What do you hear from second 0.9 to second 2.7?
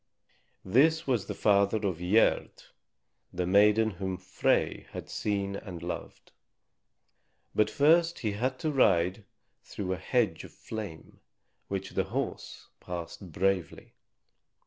was the father of Gerd,